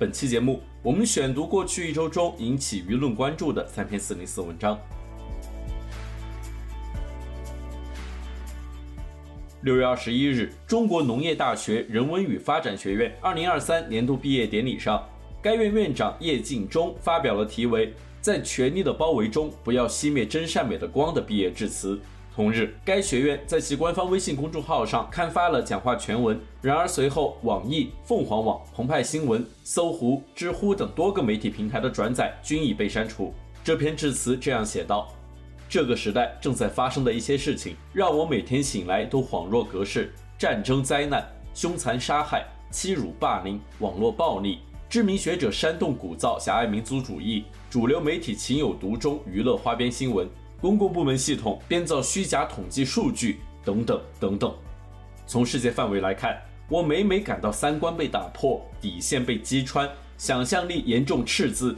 [0.00, 4.80] 本期节目，我们选读过去一周中引起舆论关注的三篇四零四文章。
[9.60, 15.06] 六月二十一日，中国农业大学人文与发展学院二零二三年度毕业典礼上，
[15.42, 17.88] 该院院长叶敬忠发表了题为
[18.22, 22.00] 《在权力的包围中，不要熄灭真善美的光》的毕业致辞。
[22.40, 26.40] 同日，该学院在其官方微信公众号上刊发了讲话全文。
[26.62, 33.34] 然而，随后网易、凤凰网、澎湃新闻、搜狐、知乎等多个媒体平台的转载均已被删除。
[33.62, 35.06] 这篇致辞这样写道
[35.68, 50.26] ：“这个时代正在发生的一些事情，让我每天醒来都恍若隔世：战争、灾难、凶残杀害、欺辱、霸凌、网络暴力、知名学者煽动鼓噪狭隘民族主义、主流媒体情有独钟娱乐花边新闻。”
[50.60, 54.54] 公共部门系统编造虚假统计数据，等等等等。
[55.26, 59.88] 从世界范围来看，我每每感到三观被打破，底线被击穿，
[60.18, 61.74] 想象力严重赤字。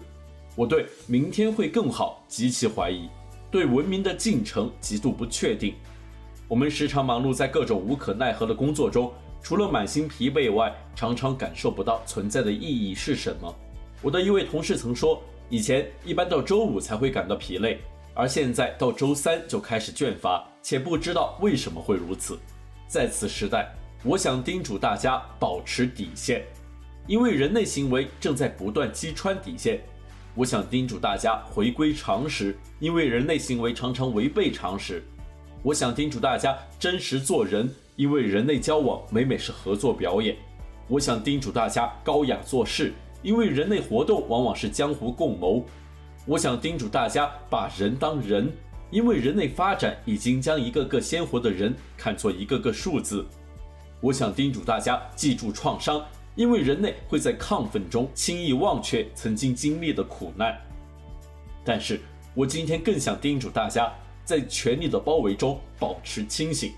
[0.56, 3.08] 我对明天会更好极其怀疑，
[3.52, 5.74] 对文明的进程极度不确定。
[6.48, 13.54] 我们时常忙碌在各种无可奈何的工作中，除了满心疲惫外，常常感受不到存在的意义是什么。
[14.02, 17.80] 我的一位同事曾说，以前一般到周五才会感到疲累。
[18.14, 22.38] 而现在到周三就开始倦乏，且不知道为什么会如此。
[22.86, 23.72] 在此时代，
[24.04, 26.44] 我想叮嘱大家保持底线，
[27.06, 29.80] 因为人类行为正在不断击穿底线。
[30.34, 35.02] 我想叮嘱大家回归常识，因为人类行为常常违背常识。
[35.62, 40.36] 我想叮嘱大家真实做人，因为人类交往每每是合作表演。
[40.88, 42.92] 我想叮嘱大家高雅做事，
[43.22, 45.64] 因为人类活动往往是江湖共谋。
[46.24, 48.48] 我想叮嘱大家把人当人，
[48.90, 53.26] 因为人类发展已经将一个个鲜活的人看作一个个数字。
[54.00, 56.04] 我想叮嘱大家记住创伤，
[56.36, 60.56] 因为人类会在亢奋中轻易忘却曾经经历的苦难。
[61.64, 62.00] 但是
[62.34, 63.92] 我今天更想叮嘱大家，
[64.24, 66.72] 在权力的包围中保持清醒。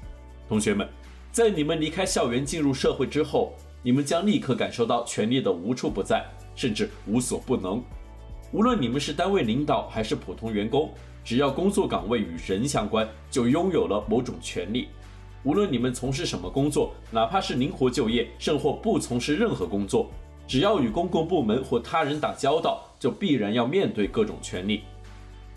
[0.49, 0.89] 同学们，
[1.33, 6.25] 在你们离开校园进入社会之后，你们将立刻感受到权力的无处不在，
[6.55, 7.83] 甚至无所不能。
[8.53, 10.91] 无论你们是单位领导还是普通员工，
[11.25, 14.89] 只要工作岗位与人相关，就拥有了某种权利。
[15.43, 20.09] 无论你们从事什么工作，哪怕是灵活就业，甚或不从事任何工作，
[20.47, 24.83] 只要与公共部门或他人打交道，就必然要面对各种权利。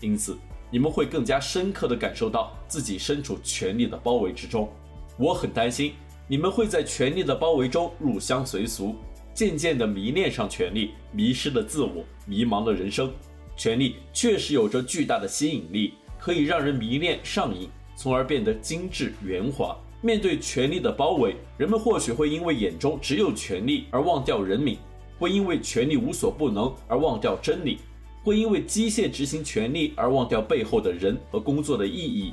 [0.00, 0.36] 因此，
[0.70, 4.68] 你们会更加深刻地感受到自己身处权力的包围之中。
[5.16, 5.94] 我很担心
[6.26, 8.94] 你们会在权力的包围中入乡随俗。
[9.38, 13.08] 渐渐地迷恋上权力，迷失了自我，迷茫了人生。
[13.56, 19.78] 权力确实有着巨大的吸引力，可以让人迷恋上瘾，从而变得精致圆滑。
[20.02, 24.76] 面对权力的包围，人们或许会因为眼中只有权力而忘掉人民，
[25.20, 27.78] 会因为权力无所不能而忘掉真理，
[28.24, 32.32] 会因为机械执行权力而忘掉背后的人和工作的意义。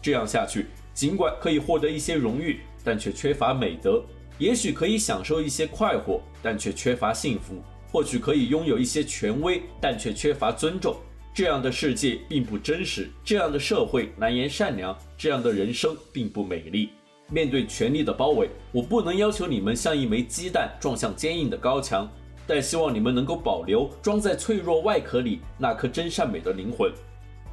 [0.00, 4.02] 这样下去，尽管可以获得一些荣誉，但却缺乏美德。
[4.40, 7.56] 也许可以享受一些快活，但却缺乏幸福；
[7.92, 10.96] 或许可以拥有一些权威，但却缺乏尊重。
[11.34, 16.88] 这样的世界并不真实，这样的社会难言善良，这样的人生并不美丽。
[17.30, 22.10] 面对权力的包围，我不能要求你们像一枚鸡蛋撞向坚硬的高墙，
[22.46, 26.90] 但希望你们能够保留装在脆弱外壳里那颗真善美的灵魂。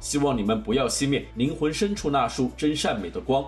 [0.00, 3.44] 希望你们不要熄灭灵魂深处那束真善美的光。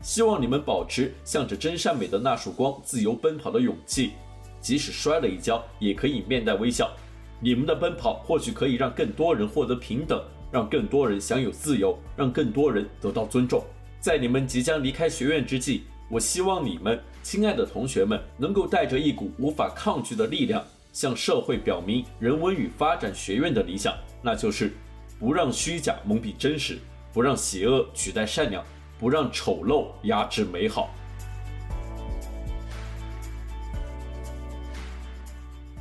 [0.00, 4.12] 希望你们保持向着真善美的那束光自由奔跑的勇气，
[4.60, 6.90] 即使摔了一跤，也可以面带微笑。
[7.40, 13.62] 你们的奔跑或许可以让更多人获得平等，让更多人享有自由，让更多人得到尊重。
[14.00, 24.72] 在你们即将离开学院之际，我希望你们，亲爱的同学们，能够带着一股无法抗拒的力量，向社会表明人文与发展学院的理想，那就是
[25.18, 26.78] 不让虚假蒙蔽真实，
[27.12, 28.64] 不让邪恶取代善良。
[28.98, 30.90] 不让丑陋压制美好。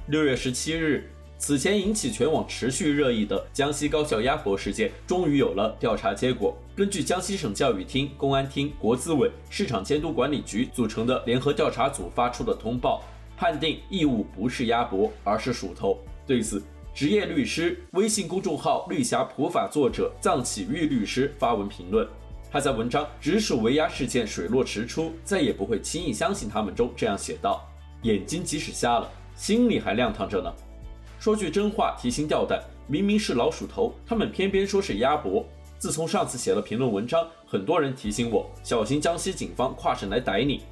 [0.07, 6.55] 六月十七日，此前引起全网持续热议的江西高校鸭脖事件，终于有了调查结果。
[6.75, 13.03] 根据江西省教育厅、公安厅、国资委、市场监督管理局组成的联合调查组发出的通报，
[13.35, 15.99] 判定异物不是鸭脖，而是鼠头。
[16.25, 22.07] 对此，职业律师微信公众号“绿侠普法”作者藏启玉律师发文评论，
[22.57, 27.63] 他在文章《直属围压事件水落石出，再也不会轻易相信他们》中这样写道
[28.01, 30.51] ：“眼睛即使瞎了，心里还亮堂着呢。
[31.19, 35.45] 说句真话，提心吊胆，明明是老鼠头，他们偏偏说是鸭脖。
[35.77, 40.63] 自从上次写了评论文章，很多人提醒我小心江西警方跨省来逮你。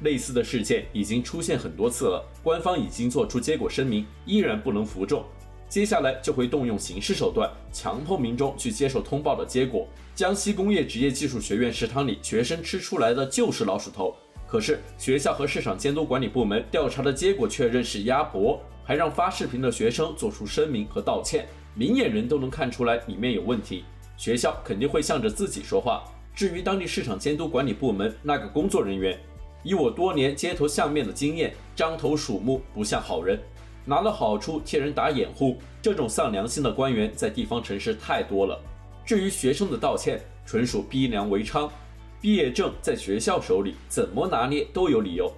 [0.00, 5.22] 类似的事件已经出现很多次了，官方已经做出结果声明，依然不能服众。”
[5.68, 9.86] 接下来就会动用刑事手段，强迫民众去接受通报的结果。
[10.14, 14.16] 江西工业职业技术学院食堂里，学生吃出来的就是老鼠头，
[14.46, 21.46] 可是学校和市场监督管理部门调查的结果确认是鸭脖，还让发视频的学生做出声明和道歉。
[21.74, 23.84] 明眼人都能看出来里面有问题，
[24.16, 26.02] 学校肯定会向着自己说话。
[26.34, 29.16] 至于当地市场监督管理部门那个工作人员，
[29.62, 33.38] 以我多年街头相面的经验，獐头鼠目，不像好人。
[33.88, 38.60] 拿了好处替人打掩护，这种丧良心的官员在地方城市太多了。
[39.02, 41.70] 至于学生的道歉，纯属逼良为娼。
[42.20, 45.32] 毕业证在学校手里，怎么拿捏都有理由。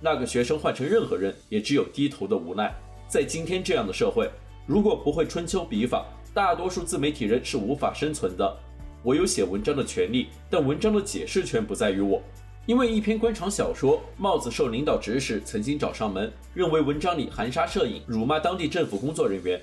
[0.00, 2.74] 那个学生换成任何人，也只有低头的无奈。
[3.06, 4.30] 在今天这样的社会，
[4.64, 8.56] 如果不会春秋笔法，大多数自媒体人是无法生存的。
[9.02, 12.22] 我有写文章的权利，但文章的解释权不在于我。
[12.70, 19.60] 因为一篇官场小说，帽子受领导指使，曾经找上门，认为文章里含沙射影，辱骂当地政府工作人员，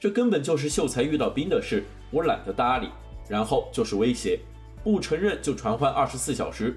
[0.00, 2.88] 这根本就是秀才遇到兵的事，我懒得搭理。
[3.28, 4.40] 然后就是威胁，
[4.82, 6.74] 不承认就传唤二十四小时。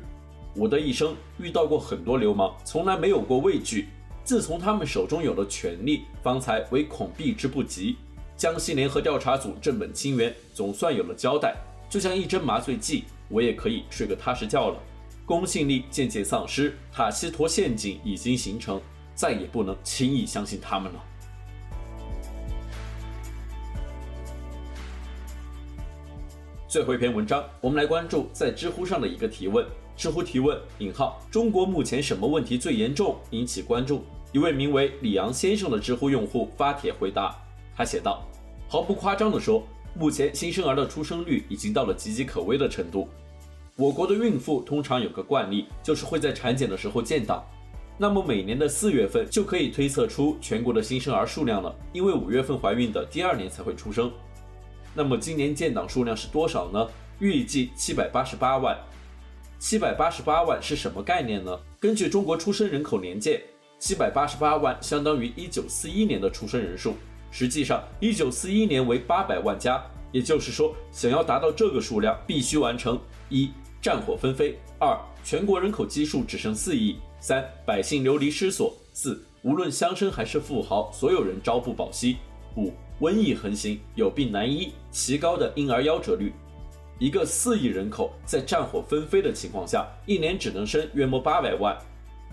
[0.53, 3.87] 我的一生遇到过很多流氓，从来没有过畏惧。
[4.25, 7.95] 自从他们手中有了权力，方才唯恐避之不及。
[8.35, 11.55] 江西联合调查组正本清源，总算有了交代。
[11.89, 14.77] 就像一针麻醉剂，我也可以睡个踏实觉了。
[15.29, 18.81] 公信力渐渐丧失，塔西佗陷阱已经形成，
[19.13, 20.99] 再也不能轻易相信他们了。
[26.67, 29.63] 最后一篇文章，我们来关注在知乎上的一个提问。
[29.95, 33.15] 知乎提问：引号，中国目前什么问题最严重？
[33.29, 34.03] 引起关注。
[34.31, 37.35] 一位名为李阳先生的知乎用户发帖回答，
[37.75, 38.25] 他写道：
[38.67, 43.07] 毫不夸张地说，目前新生儿的出生率已经到了岌岌可危的程度。
[43.79, 47.41] 我国的孕妇通常有个惯例，就是会在产检的时候建档，
[47.97, 54.11] 那么每年的四月份就可以推测出全国的新生儿数量了，因为五月份怀孕的第二年才会出生。
[54.93, 56.85] 那么今年建档数量是多少呢？
[57.19, 58.77] 预计七百八十八万。
[59.59, 61.57] 七百八十八万是什么概念呢？
[61.79, 63.41] 根据中国出生人口年鉴，
[63.79, 66.95] 七百八十八万相当于一九四一年的出生人数。
[67.31, 69.81] 实际上，一九四一年为八百万加，
[70.11, 72.99] 也就是说，想要达到这个数量，必须完成
[73.29, 73.49] 一。
[73.81, 82.17] 战火纷飞，二全国人口基数只剩四亿，三百姓流离失所，四无论乡绅还是富豪，所有人朝不保夕，
[82.57, 86.33] 五瘟疫横行，有病难医，奇高的婴儿夭折率。
[86.97, 91.77] 一个四亿人口在战火纷飞的情况下，一年只能生约莫八百万。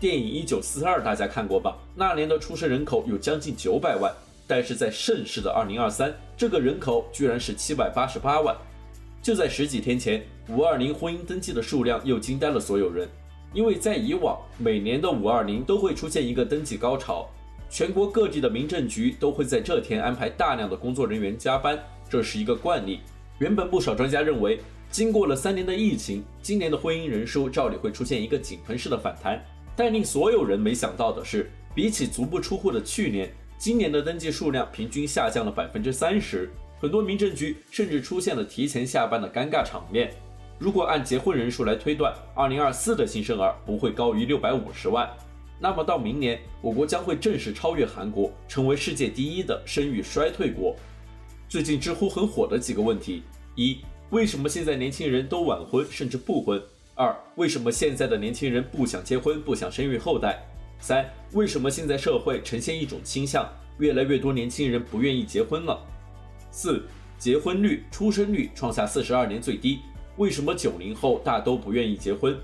[0.01, 1.79] 电影一九四二大家看过吧？
[1.95, 4.13] 那年的出生人口有将近九百万，
[4.49, 8.57] 但是在盛世的二零二三，这个人口居然是七百八十八万。
[9.27, 13.09] 就在十几天前，五二零婚姻登记的数量又惊呆了所有人，
[13.53, 17.29] 因为在以往每年的五二零都会出现一个登记高潮，
[17.69, 21.77] 全国各地的民政局都会在这天安排大量的工作人员加班，
[22.09, 23.01] 这是一个惯例。
[23.41, 24.61] 原本不少专家认为，
[24.93, 33.29] 经过了三年的疫情，今年的婚姻人数照理会出现一个井喷式的反弹，但令所有人没想到的是，比起足不出户的去年，
[33.59, 36.49] 今年的登记数量平均下降了百分之三十。
[36.79, 40.13] 很多民政局甚至出现了提前下班的尴尬场面。
[40.59, 45.09] 如果按结婚人数来推断，2024的新生儿不会高于650万，
[45.59, 50.77] 那么到明年，我国将会正式超越韩国，成为世界第一的生育衰退国。
[51.49, 53.23] 最近知乎很火的几个问题：
[53.55, 53.79] 一、
[54.11, 56.63] 为什么现在年轻人都晚婚甚至不婚？
[56.95, 60.43] 二、为什么现在的年轻人不想结婚、不想生育后代？
[60.79, 63.47] 三、为什么现在社会呈现一种倾向，
[63.79, 65.79] 越来越多年轻人不愿意结婚了？
[66.57, 66.83] 四、
[67.19, 69.81] 结婚率、出生率创下四十二年最低，
[70.17, 72.35] 为什么九零后大都不愿意结婚？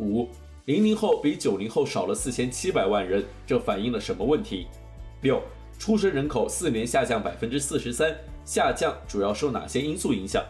[0.00, 0.28] 五、
[0.64, 4.66] 零零后比九零后少了四千七百万人，这反映了什么问题？
[5.20, 5.40] 六、
[5.78, 8.12] 出生人口四年下降百分之四十三，
[8.44, 10.44] 下降主要受哪些因素影响？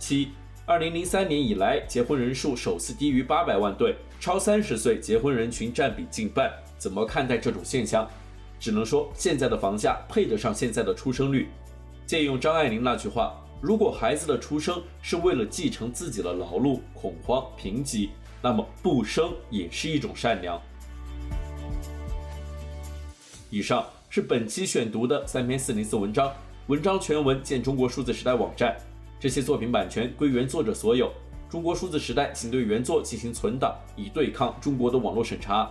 [0.00, 0.30] 七、
[0.66, 8.04] 二零零三年以来结婚人数首次低于八百万对，超三十岁结婚人群占比近半，怎么看待这种现象？
[8.58, 11.46] 只能说现在的房价配得上现在的出生率。
[12.10, 18.08] 借用张爱玲那句话：“如果孩子的出生是为了继承自己的劳碌、恐慌、贫瘠，
[18.42, 20.60] 那么不生也是一种善良。”
[23.48, 26.32] 以上是本期选读的三篇四零四文章，
[26.66, 28.76] 文章全文见中国数字时代网站。
[29.20, 31.12] 这些作品版权归原作者所有。
[31.48, 35.70] 中国数字时代仅对原作进行存档，以对抗中国的网络审查。